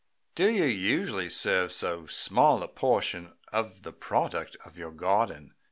"Do 0.33 0.49
you 0.49 0.63
usually 0.65 1.29
serve 1.29 1.71
so 1.71 2.07
small 2.07 2.63
a 2.63 2.67
portion 2.67 3.37
of 3.53 3.83
the 3.83 3.93
product 3.93 4.57
of 4.65 4.75
your 4.75 4.91
garden?" 4.91 5.53